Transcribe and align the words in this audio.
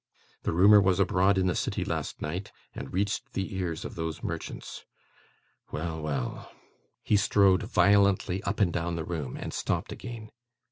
The 0.41 0.51
rumour 0.51 0.81
was 0.81 0.99
abroad 0.99 1.37
in 1.37 1.45
the 1.45 1.53
city 1.53 1.85
last 1.85 2.23
night, 2.23 2.51
and 2.73 2.91
reached 2.91 3.33
the 3.33 3.55
ears 3.55 3.85
of 3.85 3.93
those 3.93 4.23
merchants. 4.23 4.83
Well, 5.71 6.01
well!' 6.01 6.51
He 7.03 7.15
strode 7.15 7.61
violently 7.61 8.41
up 8.41 8.59
and 8.59 8.73
down 8.73 8.95
the 8.95 9.05
room 9.05 9.37
and 9.37 9.53
stopped 9.53 9.91
again. 9.91 10.31